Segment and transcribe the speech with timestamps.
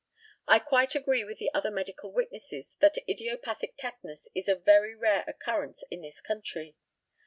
[0.47, 5.23] I quite agree with the other medical witnesses, that idiopathic tetanus is of very rare
[5.27, 6.75] occurrence in this country.